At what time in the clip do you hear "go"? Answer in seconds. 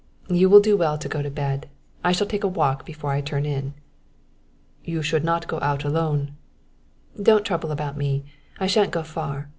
1.07-1.21, 5.47-5.59, 8.89-9.03